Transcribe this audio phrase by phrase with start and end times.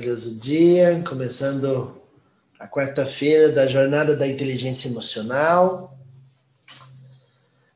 [0.00, 2.00] maravilhoso dia, começando
[2.58, 5.94] a quarta-feira da Jornada da Inteligência Emocional.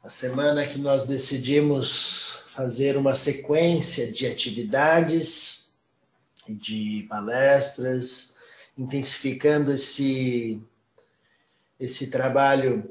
[0.03, 5.75] A semana que nós decidimos fazer uma sequência de atividades
[6.49, 8.39] e de palestras,
[8.79, 10.59] intensificando esse,
[11.79, 12.91] esse trabalho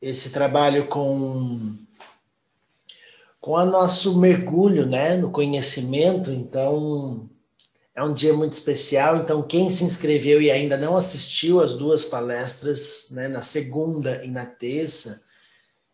[0.00, 1.76] esse trabalho com
[3.40, 6.30] com o nosso mergulho né, no conhecimento.
[6.30, 7.28] Então,
[7.94, 9.16] é um dia muito especial.
[9.16, 14.30] Então, quem se inscreveu e ainda não assistiu às duas palestras, né, na segunda e
[14.30, 15.22] na terça,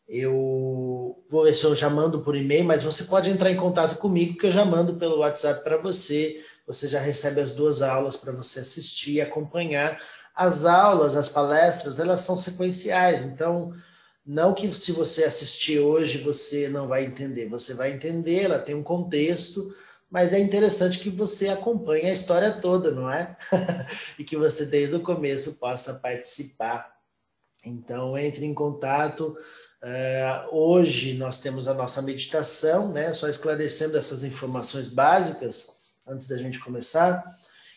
[0.06, 3.96] eu vou ver se eu já mando por e-mail, mas você pode entrar em contato
[3.96, 6.42] comigo, que eu já mando pelo WhatsApp para você.
[6.66, 9.98] Você já recebe as duas aulas para você assistir e acompanhar.
[10.34, 13.22] As aulas, as palestras, elas são sequenciais.
[13.22, 13.72] Então,
[14.24, 18.74] não que se você assistir hoje você não vai entender, você vai entender, ela tem
[18.74, 19.74] um contexto,
[20.10, 23.36] mas é interessante que você acompanhe a história toda, não é?
[24.18, 26.94] e que você desde o começo possa participar.
[27.64, 29.36] Então entre em contato.
[29.82, 33.12] Uh, hoje nós temos a nossa meditação, né?
[33.12, 35.68] Só esclarecendo essas informações básicas
[36.06, 37.22] antes da gente começar,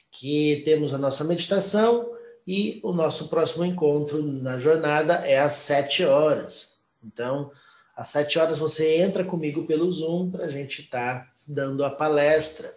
[0.10, 2.17] que temos a nossa meditação
[2.48, 6.78] e o nosso próximo encontro na jornada é às sete horas.
[7.04, 7.52] Então,
[7.94, 11.90] às sete horas você entra comigo pelo Zoom para a gente estar tá dando a
[11.90, 12.74] palestra.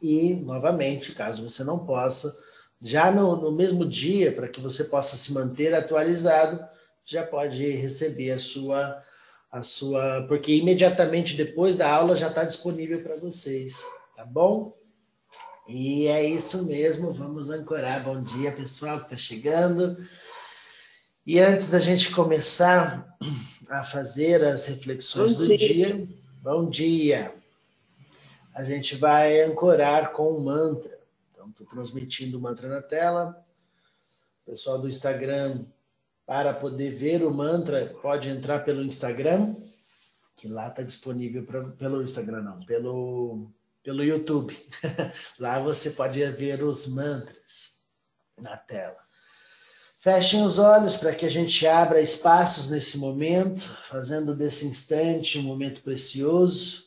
[0.00, 2.38] E, novamente, caso você não possa,
[2.82, 6.62] já no, no mesmo dia, para que você possa se manter atualizado,
[7.06, 9.02] já pode receber a sua,
[9.50, 10.26] a sua.
[10.28, 13.82] Porque imediatamente depois da aula já está disponível para vocês,
[14.14, 14.76] tá bom?
[15.74, 18.04] E é isso mesmo, vamos ancorar.
[18.04, 19.96] Bom dia, pessoal que está chegando.
[21.26, 23.16] E antes da gente começar
[23.70, 25.58] a fazer as reflexões bom do dia.
[25.58, 26.08] dia,
[26.42, 27.34] bom dia.
[28.54, 30.98] A gente vai ancorar com o mantra.
[31.32, 33.42] Então, estou transmitindo o mantra na tela.
[34.46, 35.58] O pessoal do Instagram,
[36.26, 39.56] para poder ver o mantra, pode entrar pelo Instagram,
[40.36, 43.50] que lá está disponível pra, pelo Instagram, não, pelo
[43.82, 44.56] pelo YouTube.
[45.38, 47.78] Lá você pode ver os mantras
[48.38, 49.00] na tela.
[49.98, 55.42] Fechem os olhos para que a gente abra espaços nesse momento, fazendo desse instante um
[55.42, 56.86] momento precioso.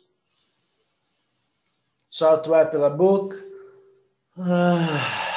[2.10, 3.42] Solta o ar pela boca.
[4.38, 5.36] Ah,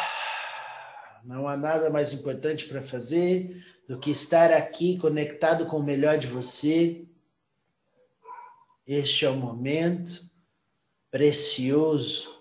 [1.25, 6.19] não há nada mais importante para fazer do que estar aqui conectado com o melhor
[6.19, 7.07] de você.
[8.85, 10.28] Este é o momento
[11.11, 12.35] precioso,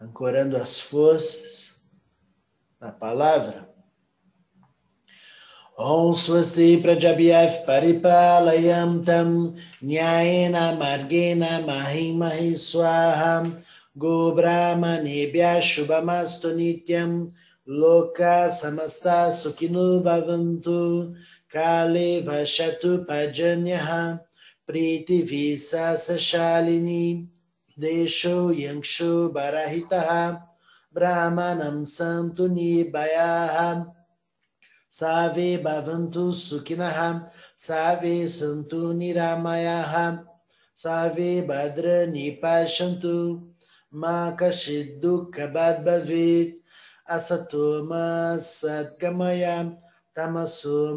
[0.00, 1.80] ancorando as forças
[2.80, 3.68] na palavra.
[5.78, 13.62] Om Swasti Prajabhyav Paripalayam Tam Nyayena Margena Mahi Mahi Swaham
[13.94, 17.30] Go Brahmanebhya Shubhamastu Nityam
[17.68, 21.14] Loka Samasta Sukhinu Bhavantu
[21.52, 24.20] Kale Vashatu Pajanyaha
[24.68, 27.28] Pritivisasashalini
[27.78, 30.42] Desho Yangsho Barahitaha
[30.94, 33.86] Brahmanam Santuni Bayaha
[34.90, 40.26] Save Bhavantu Sukhinaha Save Santuni Ramayaha
[40.74, 43.42] Save Badra Nipashantu
[43.92, 46.56] Ma Kashiddu Kabad Bhavit
[47.08, 48.34] Asatoma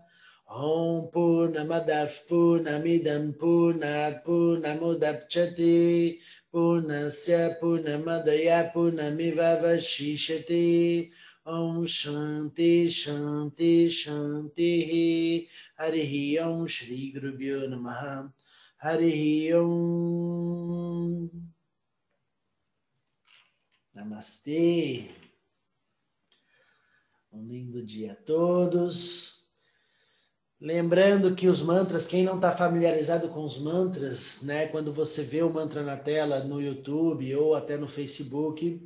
[0.50, 6.20] Om Purnamadav Purnamidam Purnat Purnamudapchati
[6.54, 11.10] Purnasya Purnamadaya Purnamiva Vashishati
[11.46, 15.48] Om Shanti Shanti Shanti
[15.80, 17.68] Harihi Om Shri Gurubhyo
[27.33, 29.43] um lindo dia a todos.
[30.61, 35.43] Lembrando que os mantras, quem não está familiarizado com os mantras, né, quando você vê
[35.43, 38.81] o mantra na tela no YouTube ou até no Facebook,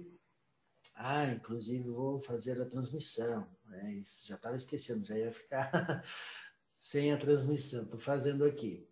[0.95, 3.47] ah, inclusive vou fazer a transmissão.
[3.83, 6.05] É isso, já estava esquecendo, já ia ficar
[6.79, 7.83] sem a transmissão.
[7.83, 8.89] Estou fazendo aqui.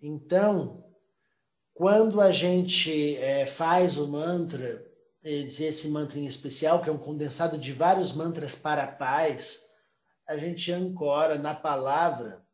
[0.00, 0.94] Então,
[1.74, 4.85] quando a gente é, faz o mantra,
[5.28, 9.66] esse mantra em especial, que é um condensado de vários mantras para a paz,
[10.26, 12.44] a gente ancora na palavra,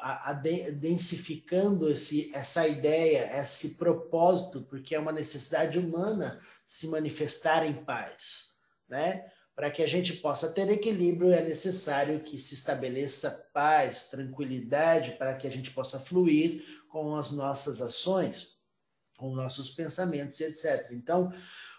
[0.00, 7.64] a, a densificando esse, essa ideia, esse propósito, porque é uma necessidade humana se manifestar
[7.64, 8.56] em paz,
[8.88, 9.30] né?
[9.54, 15.34] Para que a gente possa ter equilíbrio, é necessário que se estabeleça paz, tranquilidade, para
[15.34, 18.56] que a gente possa fluir com as nossas ações,
[19.16, 20.90] com nossos pensamentos, etc.
[20.92, 21.32] Então,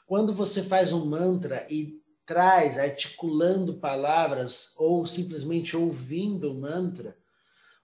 [0.08, 7.16] quando você faz um mantra e traz articulando palavras ou simplesmente ouvindo o mantra,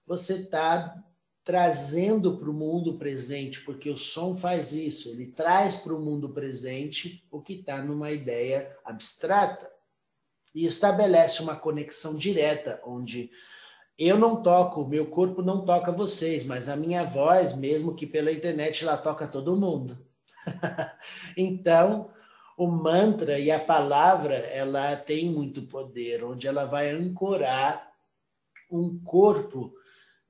[0.06, 0.96] você está
[1.44, 6.30] trazendo para o mundo presente, porque o som faz isso, ele traz para o mundo
[6.30, 9.70] presente o que está numa ideia abstrata
[10.54, 13.30] e estabelece uma conexão direta, onde
[13.98, 18.32] eu não toco, meu corpo não toca vocês, mas a minha voz, mesmo que pela
[18.32, 20.03] internet, ela toca todo mundo.
[21.36, 22.10] então,
[22.56, 27.92] o mantra e a palavra, ela tem muito poder, onde ela vai ancorar
[28.70, 29.74] um corpo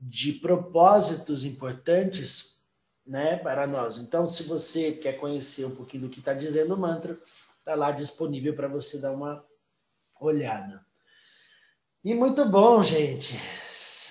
[0.01, 2.59] de propósitos importantes
[3.07, 3.99] né, para nós.
[3.99, 7.19] Então, se você quer conhecer um pouquinho do que está dizendo o mantra,
[7.59, 9.45] está lá disponível para você dar uma
[10.21, 10.85] olhada.
[12.03, 13.41] E muito bom, gente.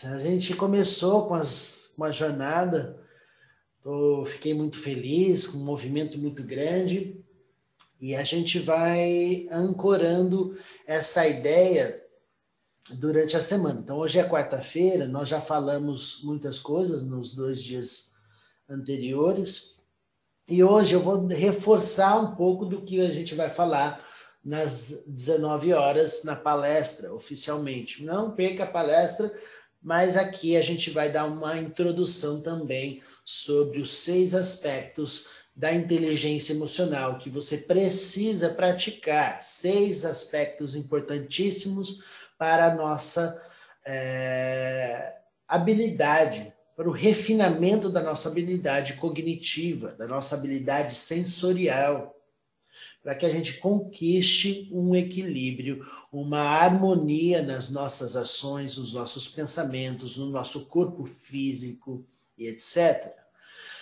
[0.06, 3.03] A gente começou com, as, com a jornada.
[4.26, 7.24] Fiquei muito feliz, com um movimento muito grande.
[8.00, 12.02] E a gente vai ancorando essa ideia
[12.92, 13.80] durante a semana.
[13.80, 18.14] Então, hoje é quarta-feira, nós já falamos muitas coisas nos dois dias
[18.70, 19.78] anteriores.
[20.48, 24.04] E hoje eu vou reforçar um pouco do que a gente vai falar
[24.44, 28.04] nas 19 horas na palestra, oficialmente.
[28.04, 29.34] Não perca a palestra,
[29.82, 36.54] mas aqui a gente vai dar uma introdução também sobre os seis aspectos da inteligência
[36.54, 39.42] emocional que você precisa praticar.
[39.42, 42.04] Seis aspectos importantíssimos
[42.38, 43.42] para a nossa
[43.86, 45.14] é,
[45.48, 52.14] habilidade, para o refinamento da nossa habilidade cognitiva, da nossa habilidade sensorial
[53.04, 60.18] para que a gente conquiste um equilíbrio, uma harmonia nas nossas ações, nos nossos pensamentos,
[60.18, 62.08] no nosso corpo físico
[62.38, 63.14] e etc.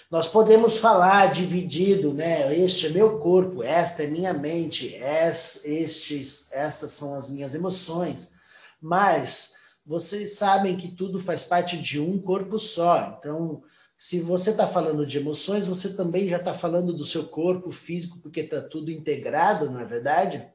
[0.09, 2.53] Nós podemos falar dividido, né?
[2.53, 8.33] Este é meu corpo, esta é minha mente, estes, estas são as minhas emoções.
[8.81, 9.55] Mas
[9.85, 13.17] vocês sabem que tudo faz parte de um corpo só.
[13.17, 13.63] Então,
[13.97, 18.19] se você está falando de emoções, você também já está falando do seu corpo físico,
[18.19, 20.45] porque está tudo integrado, não é verdade?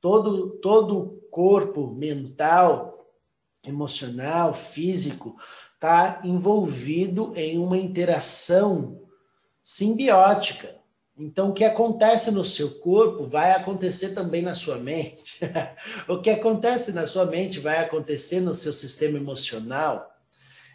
[0.00, 3.06] Todo, todo corpo mental,
[3.62, 5.36] emocional, físico,
[5.80, 9.00] está envolvido em uma interação
[9.64, 10.76] simbiótica.
[11.16, 15.40] Então, o que acontece no seu corpo vai acontecer também na sua mente.
[16.06, 20.06] o que acontece na sua mente vai acontecer no seu sistema emocional.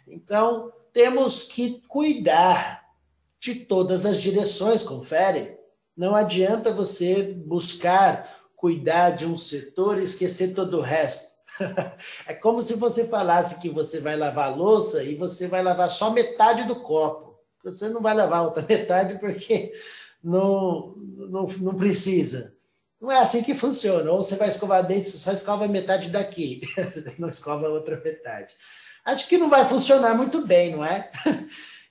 [0.08, 2.84] Então, temos que cuidar
[3.38, 5.56] de todas as direções, confere?
[5.96, 11.35] Não adianta você buscar cuidar de um setor e esquecer todo o resto.
[12.26, 15.90] é como se você falasse que você vai lavar a louça e você vai lavar
[15.90, 17.38] só metade do copo.
[17.64, 19.72] Você não vai lavar a outra metade porque
[20.22, 22.54] não, não, não precisa.
[23.00, 24.10] Não é assim que funciona.
[24.10, 26.62] Ou você vai escovar dente, você só escova metade daqui,
[27.18, 28.54] não escova a outra metade
[29.06, 31.10] acho que não vai funcionar muito bem, não é?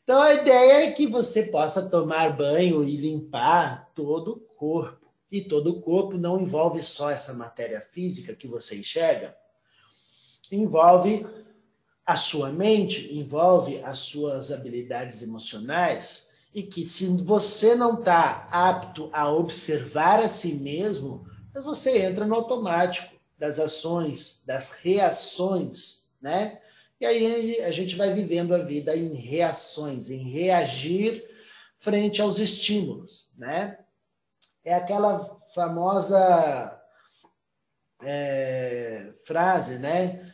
[0.04, 5.08] Então a ideia é que você possa tomar banho e limpar todo o corpo.
[5.32, 9.36] E todo o corpo não envolve só essa matéria física que você enxerga,
[10.52, 11.26] envolve
[12.06, 19.10] a sua mente, envolve as suas habilidades emocionais, e que se você não está apto
[19.12, 21.28] a observar a si mesmo,
[21.64, 26.62] você entra no automático das ações, das reações, né?
[27.00, 31.26] E aí a gente vai vivendo a vida em reações, em reagir
[31.78, 33.78] frente aos estímulos, né?
[34.64, 36.82] É aquela famosa
[38.02, 40.25] é, frase, né?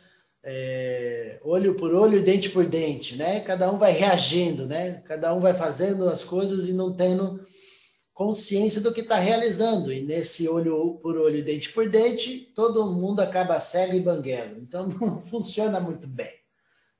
[0.44, 3.40] É, olho por olho, dente por dente, né?
[3.40, 5.02] Cada um vai reagindo, né?
[5.06, 7.44] Cada um vai fazendo as coisas e não tendo
[8.12, 9.92] consciência do que está realizando.
[9.92, 14.58] E nesse olho por olho, dente por dente, todo mundo acaba cego e banguelo.
[14.60, 16.42] Então não funciona muito bem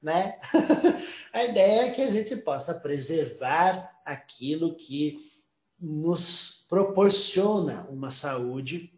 [0.03, 0.41] né?
[1.33, 5.31] a ideia é que a gente possa preservar aquilo que
[5.79, 8.93] nos proporciona uma saúde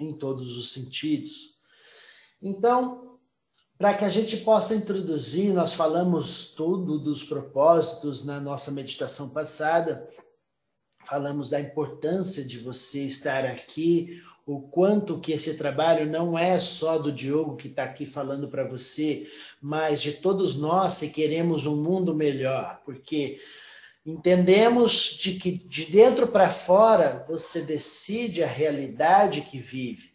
[0.00, 1.58] em todos os sentidos.
[2.40, 3.11] Então,
[3.78, 10.08] para que a gente possa introduzir, nós falamos tudo dos propósitos na nossa meditação passada,
[11.04, 16.98] falamos da importância de você estar aqui o quanto que esse trabalho não é só
[16.98, 19.26] do Diogo que está aqui falando para você,
[19.60, 23.40] mas de todos nós se queremos um mundo melhor, porque
[24.04, 30.11] entendemos de que de dentro para fora você decide a realidade que vive.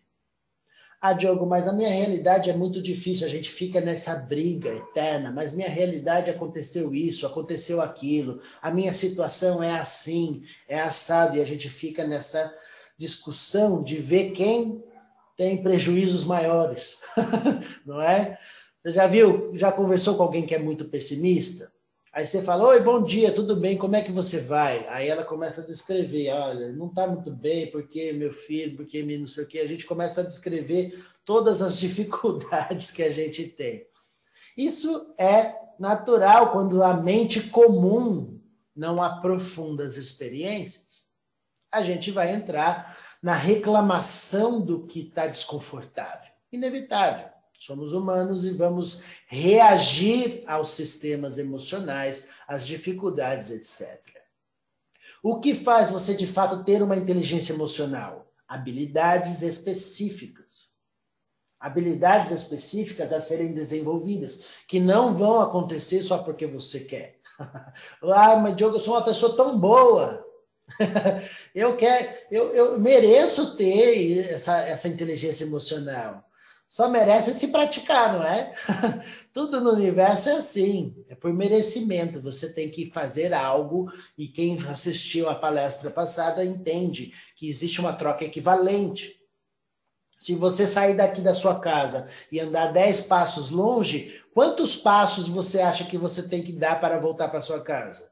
[1.00, 5.32] Ah, Diogo, mas a minha realidade é muito difícil, a gente fica nessa briga eterna,
[5.32, 11.42] mas minha realidade aconteceu isso, aconteceu aquilo, a minha situação é assim, é assado, e
[11.42, 12.52] a gente fica nessa
[12.98, 14.84] discussão de ver quem
[15.38, 16.98] tem prejuízos maiores,
[17.86, 18.40] não é?
[18.82, 21.72] Você já viu, já conversou com alguém que é muito pessimista?
[22.18, 24.88] Aí você fala, oi, bom dia, tudo bem, como é que você vai?
[24.88, 29.28] Aí ela começa a descrever, olha, não está muito bem, porque meu filho, porque não
[29.28, 29.60] sei o quê.
[29.60, 33.86] A gente começa a descrever todas as dificuldades que a gente tem.
[34.58, 38.42] Isso é natural quando a mente comum
[38.76, 41.06] não aprofunda as experiências.
[41.72, 46.32] A gente vai entrar na reclamação do que está desconfortável.
[46.52, 47.30] Inevitável.
[47.58, 54.00] Somos humanos e vamos reagir aos sistemas emocionais, às dificuldades, etc.
[55.24, 58.32] O que faz você de fato ter uma inteligência emocional?
[58.48, 60.68] Habilidades específicas.
[61.60, 67.20] Habilidades específicas a serem desenvolvidas, que não vão acontecer só porque você quer.
[68.04, 70.24] ah, mas Diogo, eu sou uma pessoa tão boa.
[71.56, 76.27] eu quero, eu, eu mereço ter essa, essa inteligência emocional
[76.70, 78.54] só merece se praticar, não é?
[79.34, 82.22] Tudo no universo é assim, é por merecimento.
[82.22, 87.94] Você tem que fazer algo e quem assistiu a palestra passada entende que existe uma
[87.94, 89.16] troca equivalente.
[90.20, 95.62] Se você sair daqui da sua casa e andar 10 passos longe, quantos passos você
[95.62, 98.12] acha que você tem que dar para voltar para sua casa?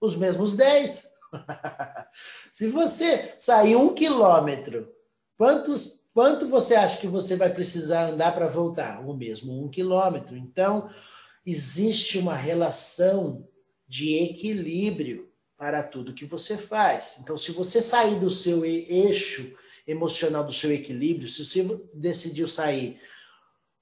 [0.00, 1.08] Os mesmos 10.
[2.52, 4.92] Se você sair um quilômetro,
[5.36, 9.06] quantos Quanto você acha que você vai precisar andar para voltar?
[9.06, 10.36] O mesmo um quilômetro.
[10.36, 10.90] Então,
[11.46, 13.46] existe uma relação
[13.86, 17.18] de equilíbrio para tudo que você faz.
[17.20, 19.54] Então, se você sair do seu eixo
[19.86, 23.00] emocional, do seu equilíbrio, se você decidiu sair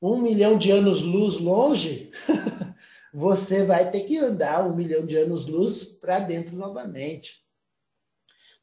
[0.00, 2.10] um milhão de anos-luz longe,
[3.12, 7.44] você vai ter que andar um milhão de anos-luz para dentro novamente.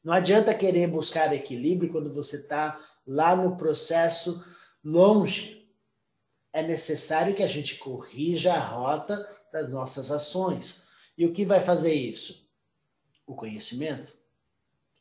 [0.02, 4.44] Não adianta querer buscar equilíbrio quando você está lá no processo
[4.82, 5.68] longe.
[6.52, 10.82] É necessário que a gente corrija a rota das nossas ações.
[11.16, 12.48] E o que vai fazer isso?
[13.26, 14.14] O conhecimento.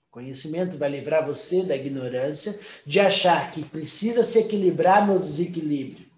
[0.10, 6.13] O conhecimento vai livrar você da ignorância, de achar que precisa se equilibrar no desequilíbrio.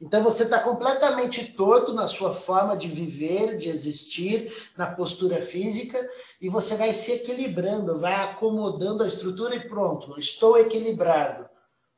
[0.00, 5.98] Então você está completamente torto na sua forma de viver, de existir, na postura física,
[6.40, 11.48] e você vai se equilibrando, vai acomodando a estrutura e pronto, estou equilibrado.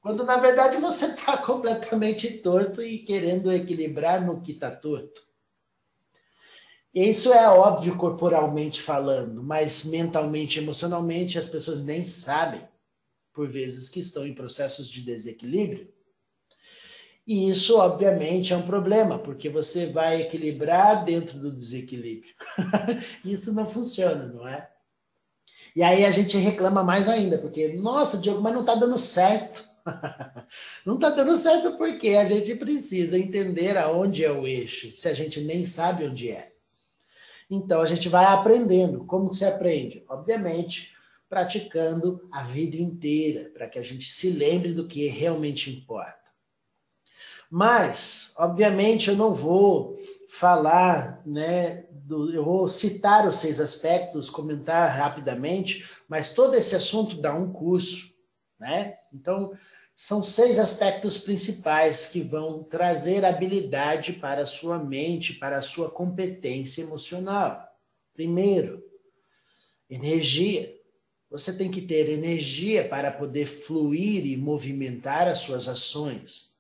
[0.01, 5.27] Quando na verdade você está completamente torto e querendo equilibrar no que está torto.
[6.95, 12.67] Isso é óbvio corporalmente falando, mas mentalmente, emocionalmente, as pessoas nem sabem,
[13.35, 15.93] por vezes, que estão em processos de desequilíbrio.
[17.27, 22.33] E isso, obviamente, é um problema, porque você vai equilibrar dentro do desequilíbrio.
[23.25, 24.71] isso não funciona, não é?
[25.75, 29.69] E aí a gente reclama mais ainda, porque, nossa, Diogo, mas não está dando certo.
[30.87, 35.13] não está dando certo porque a gente precisa entender aonde é o eixo, se a
[35.13, 36.53] gente nem sabe onde é.
[37.51, 39.05] Então a gente vai aprendendo.
[39.05, 40.05] Como que se aprende?
[40.09, 40.93] Obviamente,
[41.29, 46.26] praticando a vida inteira, para que a gente se lembre do que realmente importa.
[47.51, 49.97] Mas, obviamente, eu não vou
[50.29, 57.17] falar, né, do, eu vou citar os seis aspectos, comentar rapidamente, mas todo esse assunto
[57.21, 58.11] dá um curso,
[58.59, 58.97] né?
[59.13, 59.53] Então,
[59.95, 65.91] são seis aspectos principais que vão trazer habilidade para a sua mente, para a sua
[65.91, 67.67] competência emocional.
[68.13, 68.83] Primeiro,
[69.89, 70.75] energia.
[71.31, 76.56] Você tem que ter energia para poder fluir e movimentar as suas ações.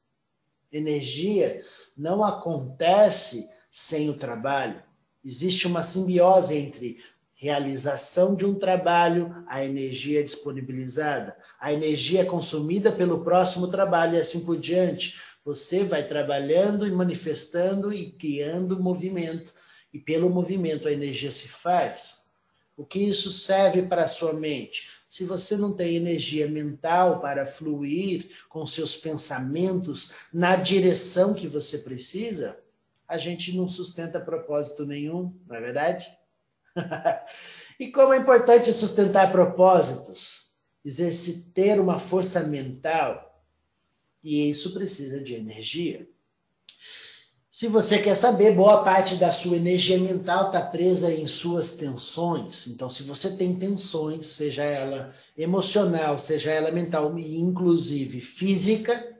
[0.76, 1.62] Energia
[1.96, 4.82] não acontece sem o trabalho.
[5.24, 6.98] Existe uma simbiose entre
[7.34, 14.44] realização de um trabalho, a energia disponibilizada, a energia consumida pelo próximo trabalho e assim
[14.44, 15.20] por diante.
[15.44, 19.52] Você vai trabalhando e manifestando e criando movimento,
[19.92, 22.24] e pelo movimento a energia se faz.
[22.76, 24.88] O que isso serve para a sua mente?
[25.08, 31.78] Se você não tem energia mental para fluir com seus pensamentos na direção que você
[31.78, 32.58] precisa,
[33.06, 36.06] a gente não sustenta propósito nenhum, não é verdade?
[37.78, 40.52] e como é importante sustentar propósitos,
[40.84, 43.44] exercitar uma força mental,
[44.22, 46.08] e isso precisa de energia.
[47.56, 52.66] Se você quer saber, boa parte da sua energia mental está presa em suas tensões.
[52.66, 59.18] Então, se você tem tensões, seja ela emocional, seja ela mental e inclusive física,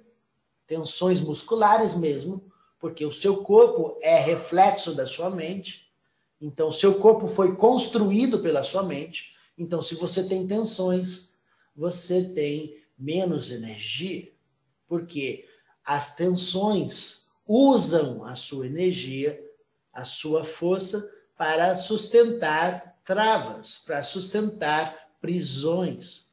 [0.67, 2.45] tensões musculares mesmo,
[2.79, 5.91] porque o seu corpo é reflexo da sua mente.
[6.39, 9.35] Então, seu corpo foi construído pela sua mente.
[9.57, 11.31] Então, se você tem tensões,
[11.75, 14.31] você tem menos energia,
[14.87, 15.49] porque
[15.83, 19.43] as tensões usam a sua energia,
[19.93, 26.27] a sua força para sustentar travas, para sustentar prisões.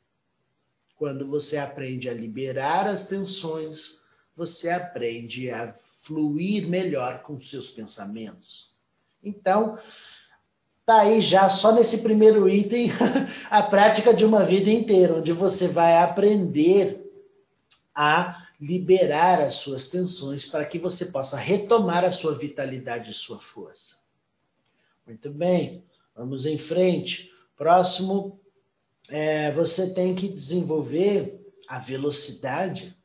[0.95, 4.01] Quando você aprende a liberar as tensões,
[4.35, 8.73] você aprende a fluir melhor com seus pensamentos.
[9.23, 9.77] Então,
[10.85, 12.89] tá aí já só nesse primeiro item
[13.49, 16.99] a prática de uma vida inteira, onde você vai aprender
[17.95, 23.39] a liberar as suas tensões para que você possa retomar a sua vitalidade e sua
[23.39, 23.97] força.
[25.05, 25.83] Muito bem,
[26.15, 27.31] vamos em frente.
[27.55, 28.39] Próximo,
[29.09, 32.97] é, você tem que desenvolver a velocidade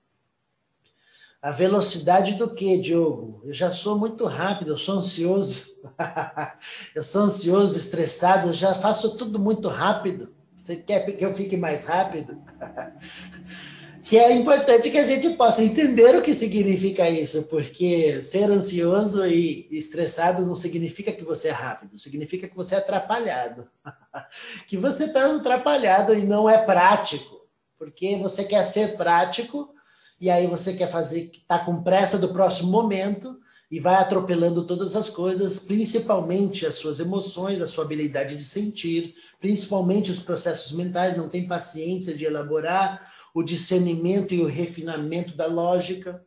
[1.41, 3.41] a velocidade do que, Diogo?
[3.45, 5.81] Eu já sou muito rápido, eu sou ansioso.
[6.95, 10.35] eu sou ansioso, estressado, eu já faço tudo muito rápido.
[10.57, 12.43] Você quer que eu fique mais rápido?
[14.09, 19.27] que é importante que a gente possa entender o que significa isso, porque ser ansioso
[19.27, 23.69] e estressado não significa que você é rápido, significa que você é atrapalhado.
[24.67, 27.47] que você está atrapalhado e não é prático,
[27.79, 29.75] porque você quer ser prático
[30.19, 33.39] e aí você quer fazer, está com pressa do próximo momento
[33.71, 39.17] e vai atropelando todas as coisas, principalmente as suas emoções, a sua habilidade de sentir,
[39.39, 45.47] principalmente os processos mentais, não tem paciência de elaborar o discernimento e o refinamento da
[45.47, 46.25] lógica.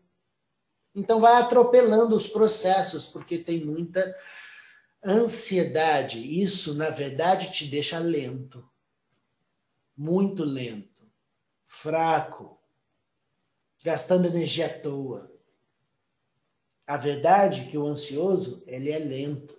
[0.93, 4.13] Então vai atropelando os processos, porque tem muita
[5.03, 6.19] ansiedade.
[6.19, 8.69] Isso, na verdade, te deixa lento.
[9.95, 11.09] Muito lento,
[11.67, 12.59] fraco,
[13.83, 15.31] gastando energia à toa.
[16.87, 19.57] A verdade é que o ansioso, ele é lento.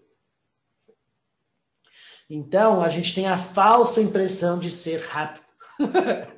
[2.28, 5.44] Então, a gente tem a falsa impressão de ser rápido.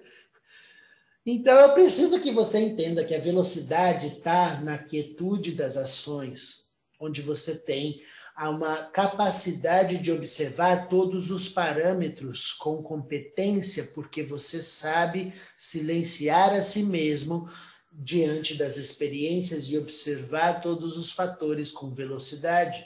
[1.27, 6.67] então, eu preciso que você entenda que a velocidade está na quietude das ações,
[7.01, 8.03] onde você tem
[8.37, 16.83] uma capacidade de observar todos os parâmetros com competência, porque você sabe silenciar a si
[16.83, 17.49] mesmo
[17.93, 22.85] diante das experiências e observar todos os fatores com velocidade,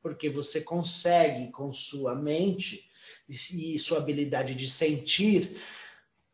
[0.00, 2.88] porque você consegue, com sua mente
[3.28, 5.60] e sua habilidade de sentir,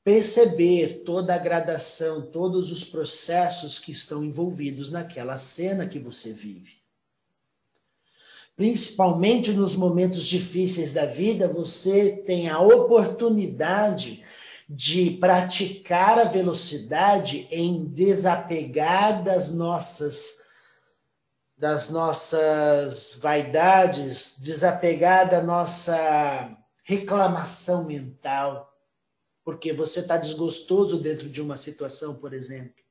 [0.04, 6.82] perceber toda a gradação, todos os processos que estão envolvidos naquela cena que você vive.
[8.56, 14.22] Principalmente nos momentos difíceis da vida, você tem a oportunidade
[14.68, 20.42] de praticar a velocidade em desapegar das nossas
[21.56, 26.50] das nossas vaidades, desapegar da nossa
[26.82, 28.71] reclamação mental,
[29.44, 32.82] porque você está desgostoso dentro de uma situação, por exemplo.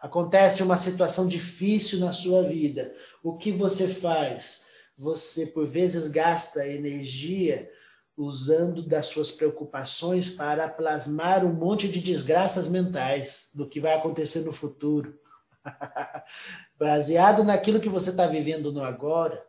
[0.00, 2.92] Acontece uma situação difícil na sua vida.
[3.22, 4.66] O que você faz?
[4.96, 7.70] Você, por vezes, gasta energia
[8.16, 14.40] usando das suas preocupações para plasmar um monte de desgraças mentais do que vai acontecer
[14.40, 15.18] no futuro.
[16.78, 19.42] Baseado naquilo que você está vivendo no agora,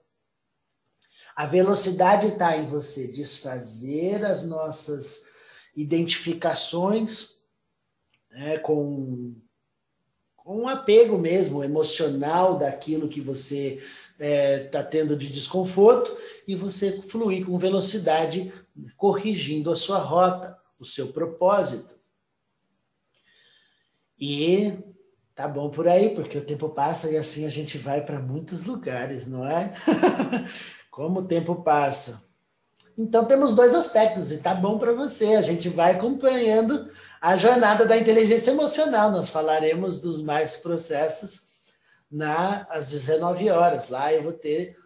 [1.36, 5.33] a velocidade está em você desfazer as nossas
[5.76, 7.44] identificações
[8.32, 9.36] né, com,
[10.36, 13.82] com um apego mesmo emocional daquilo que você
[14.14, 16.16] está é, tá tendo de desconforto
[16.48, 18.54] e você fluir com velocidade,
[18.96, 21.96] corrigindo a sua rota, o seu propósito.
[24.20, 24.80] E
[25.36, 28.66] tá bom por aí, porque o tempo passa e assim a gente vai para muitos
[28.66, 29.74] lugares, não é?
[30.92, 32.32] Como o tempo passa.
[32.98, 35.36] Então temos dois aspectos e tá bom para você.
[35.36, 36.88] A gente vai acompanhando
[37.20, 39.12] a jornada da inteligência emocional.
[39.12, 41.54] Nós falaremos dos mais processos
[42.12, 43.90] na, às 19 horas.
[43.90, 44.78] Lá eu vou ter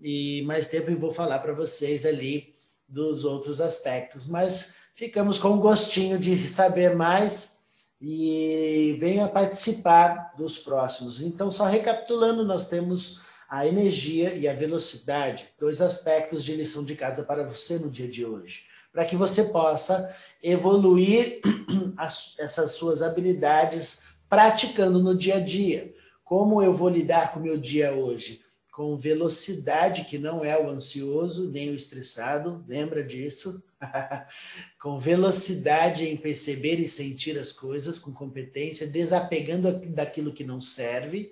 [0.00, 2.54] e mais tempo e vou falar para vocês ali
[2.88, 4.26] dos outros aspectos.
[4.26, 7.60] Mas ficamos com um gostinho de saber mais
[8.00, 11.20] e venha participar dos próximos.
[11.20, 13.20] Então, só recapitulando, nós temos
[13.50, 18.06] a energia e a velocidade, dois aspectos de lição de casa para você no dia
[18.06, 20.08] de hoje, para que você possa
[20.40, 21.40] evoluir
[21.98, 25.92] as, essas suas habilidades praticando no dia a dia.
[26.24, 28.40] Como eu vou lidar com o meu dia hoje?
[28.80, 33.62] com velocidade, que não é o ansioso nem o estressado, lembra disso?
[34.80, 41.30] com velocidade em perceber e sentir as coisas, com competência, desapegando daquilo que não serve,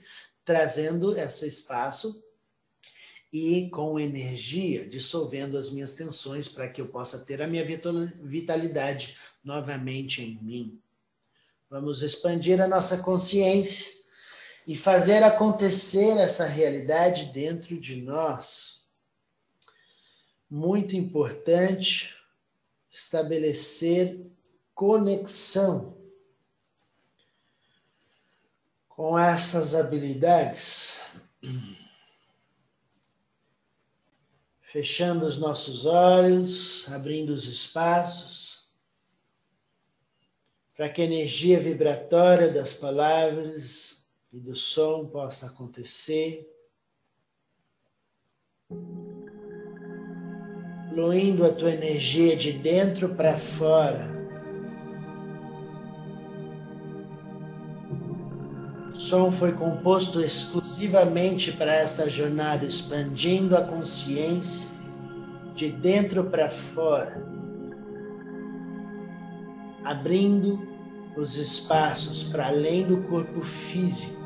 [0.49, 2.25] trazendo esse espaço
[3.31, 7.63] e com energia, dissolvendo as minhas tensões para que eu possa ter a minha
[8.23, 10.81] vitalidade novamente em mim.
[11.69, 13.93] Vamos expandir a nossa consciência
[14.67, 18.87] e fazer acontecer essa realidade dentro de nós.
[20.49, 22.17] Muito importante
[22.91, 24.19] estabelecer
[24.75, 25.98] conexão
[28.99, 31.01] com essas habilidades.
[34.61, 38.67] Fechando os nossos olhos, abrindo os espaços,
[40.77, 46.53] para que a energia vibratória das palavras e do som possa acontecer.
[50.91, 54.18] fluindo a tua energia de dentro para fora.
[59.09, 64.77] Som foi composto exclusivamente para esta jornada, expandindo a consciência
[65.55, 67.23] de dentro para fora,
[69.83, 70.61] abrindo
[71.17, 74.19] os espaços para além do corpo físico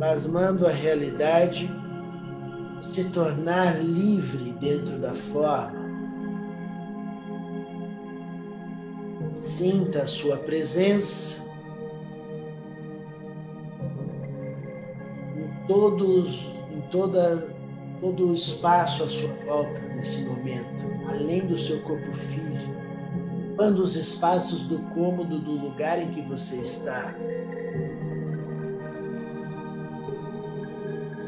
[0.00, 1.70] plasmando a realidade,
[2.82, 5.79] se tornar livre dentro da forma.
[9.40, 11.48] Sinta a sua presença
[15.34, 17.48] em todos, em toda,
[18.02, 22.74] todo o espaço à sua volta nesse momento, além do seu corpo físico,
[23.56, 27.14] quando os espaços do cômodo do lugar em que você está.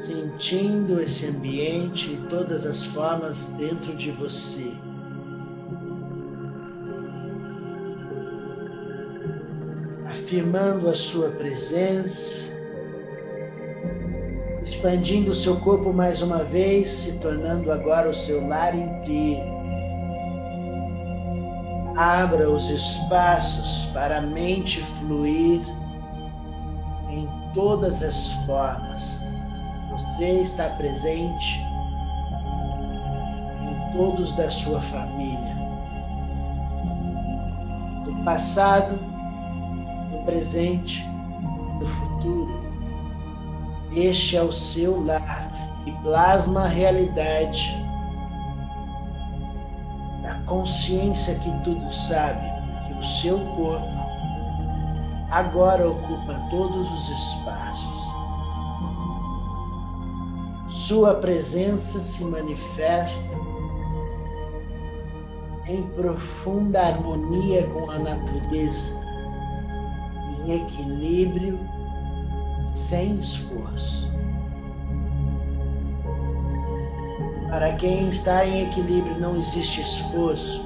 [0.02, 4.81] sentindo esse ambiente e todas as formas dentro de você.
[10.32, 12.50] Afirmando a sua presença,
[14.64, 19.44] expandindo o seu corpo mais uma vez, se tornando agora o seu lar inteiro.
[21.98, 25.60] Abra os espaços para a mente fluir
[27.10, 29.20] em todas as formas
[29.90, 31.62] você está presente
[33.60, 35.54] em todos da sua família,
[38.06, 39.11] do passado,
[40.24, 42.62] presente e do futuro.
[43.92, 45.50] Este é o seu lar
[45.86, 47.76] e plasma a realidade
[50.22, 52.46] da consciência que tudo sabe,
[52.86, 54.02] que o seu corpo
[55.30, 58.12] agora ocupa todos os espaços
[60.92, 63.38] sua presença se manifesta
[65.66, 69.01] em profunda harmonia com a natureza,
[70.44, 71.58] em equilíbrio,
[72.64, 74.12] sem esforço.
[77.48, 80.64] Para quem está em equilíbrio, não existe esforço,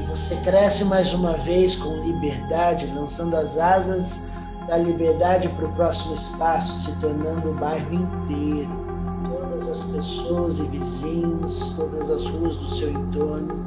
[0.00, 4.30] e você cresce mais uma vez com liberdade, lançando as asas
[4.66, 8.82] da liberdade para o próximo espaço, se tornando o bairro inteiro.
[9.28, 13.66] Todas as pessoas e vizinhos, todas as ruas do seu entorno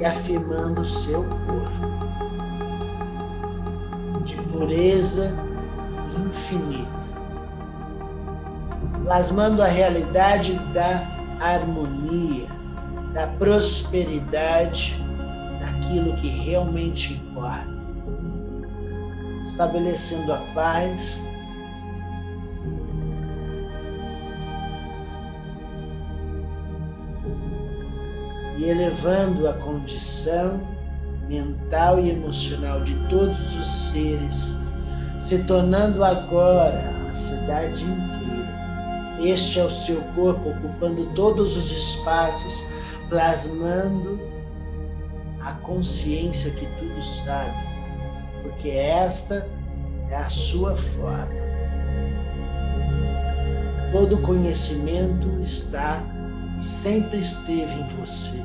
[0.00, 2.05] e afirmando o seu corpo
[4.56, 5.36] pureza
[6.18, 6.88] infinita,
[9.04, 11.06] plasmando a realidade da
[11.40, 12.46] harmonia,
[13.12, 14.96] da prosperidade,
[15.60, 17.66] daquilo que realmente importa,
[19.46, 21.20] estabelecendo a paz
[28.56, 30.75] e elevando a condição
[31.28, 34.58] mental e emocional de todos os seres,
[35.20, 39.16] se tornando agora a cidade inteira.
[39.20, 42.64] Este é o seu corpo ocupando todos os espaços,
[43.08, 44.20] plasmando
[45.40, 47.56] a consciência que tudo sabe,
[48.42, 49.48] porque esta
[50.10, 51.46] é a sua forma.
[53.92, 56.02] Todo conhecimento está
[56.60, 58.42] e sempre esteve em você.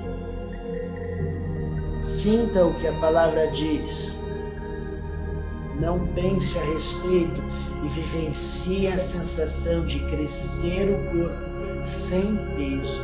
[2.21, 4.23] Sinta o que a palavra diz.
[5.79, 7.41] Não pense a respeito
[7.84, 13.01] e vivencie a sensação de crescer o corpo sem peso,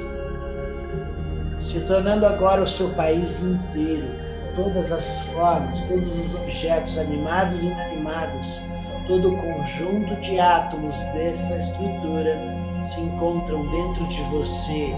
[1.60, 4.08] se tornando agora o seu país inteiro,
[4.56, 8.62] todas as formas, todos os objetos animados e inanimados,
[9.08, 12.38] todo o conjunto de átomos dessa estrutura
[12.86, 14.92] se encontram dentro de você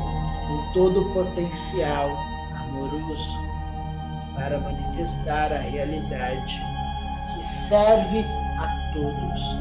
[0.46, 2.10] com todo o potencial
[2.54, 3.49] amoroso
[4.40, 6.66] para manifestar a realidade
[7.36, 8.26] que serve
[8.58, 9.60] a todos.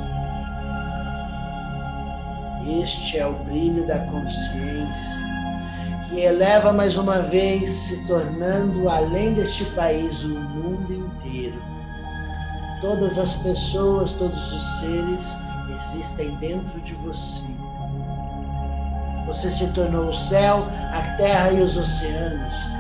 [2.84, 5.28] Este é o brilho da consciência
[6.08, 11.60] que eleva mais uma vez, se tornando além deste país o mundo inteiro.
[12.80, 15.36] Todas as pessoas, todos os seres
[15.74, 17.46] existem dentro de você.
[19.26, 22.77] Você se tornou o céu, a terra e os oceanos,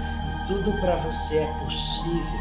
[0.48, 2.40] tudo para você é possível,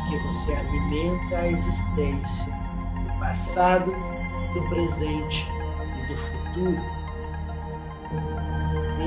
[0.00, 3.94] porque você alimenta a existência do passado,
[4.54, 5.46] do presente
[5.98, 6.94] e do futuro.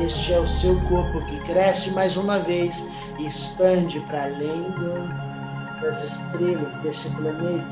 [0.05, 5.81] Este é o seu corpo que cresce mais uma vez e expande para além do,
[5.81, 7.65] das estrelas deste planeta,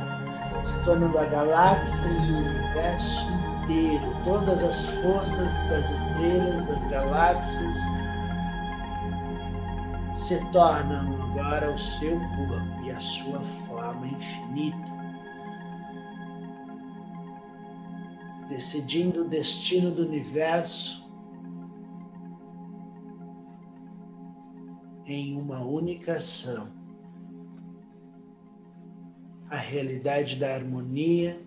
[0.66, 3.32] se tornando a galáxia e o universo
[3.64, 4.16] inteiro.
[4.24, 7.78] Todas as forças das estrelas, das galáxias,
[10.26, 14.96] se tornam agora o seu corpo e a sua forma infinita.
[18.50, 21.08] Decidindo o destino do universo
[25.06, 26.74] em uma única ação.
[29.48, 31.40] A realidade da harmonia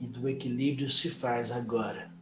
[0.00, 2.13] e do equilíbrio se faz agora.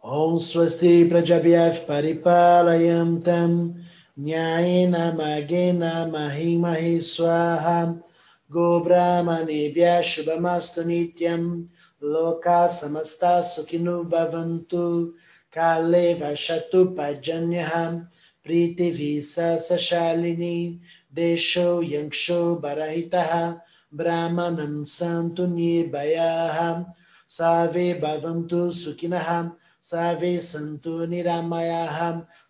[0.00, 3.74] Om Swasti Prajabhyaf Paripalayam Tam
[4.16, 8.00] Nyayena Magena Mahi Mahi Swaham
[8.48, 11.66] Gobramanibyah Shubhamastu Nityam
[12.00, 15.14] Loka Samasta Sukhinu Bhavantu
[15.50, 18.06] Kale Vashatu Pajanyaham
[18.46, 20.78] Pritivisa Sashalini
[21.12, 23.60] Desho Yanksho Barahitaha
[23.92, 26.86] Brahmanam Santu Nibayaham
[27.26, 29.56] Save Bhavantu Sukhinaham
[29.91, 31.99] सर्वे सन्तु निरामयाः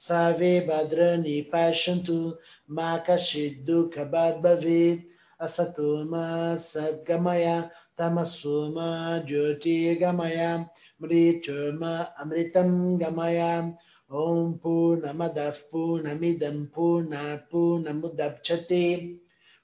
[0.07, 2.19] सर्वे भद्राणि पश्यन्तु
[2.75, 5.07] मा कश्चित् दुःखभाग् भवेत्
[5.45, 6.27] असतो मा
[6.69, 7.47] सद्गमय
[7.99, 8.87] तमसो मा
[9.27, 10.39] ज्योतिर्गमय
[11.03, 13.75] Mriturma Amritam Gamaya
[14.09, 19.17] Om Purnamadav Purnamidam Purnat Purnamudapchate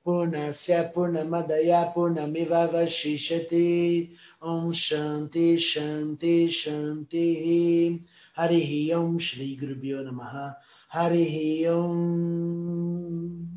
[0.06, 4.12] Purnasya Purnamadaya Purnamiva Vashishati
[4.45, 8.03] Om Shanti Shanti Shanti.
[8.37, 10.55] Harihi Om Shri Gurubhyo Namaha.
[10.93, 13.49] Harihi Om.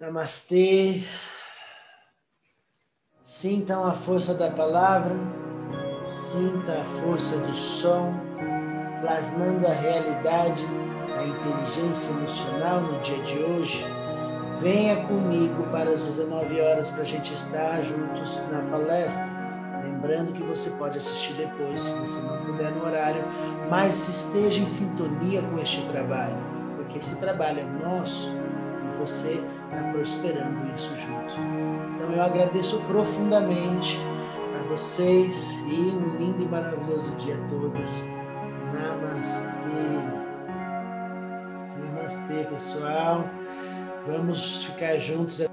[0.00, 1.04] Namaste
[3.22, 5.14] Sintam a força da palavra,
[6.06, 8.12] sinta a força do som,
[9.00, 10.64] plasmando a realidade,
[11.16, 13.99] a inteligência emocional no dia de hoje.
[14.60, 19.26] Venha comigo para as 19 horas para a gente estar juntos na palestra.
[19.82, 23.24] Lembrando que você pode assistir depois, se você não puder no horário,
[23.70, 26.36] mas esteja em sintonia com este trabalho,
[26.76, 31.40] porque esse trabalho é nosso e você está prosperando isso junto.
[31.94, 33.98] Então eu agradeço profundamente
[34.58, 38.04] a vocês e um lindo e maravilhoso dia a todos.
[38.74, 39.50] Namastê.
[41.78, 43.24] Namastê, pessoal.
[44.06, 45.49] Vamos ficar juntos.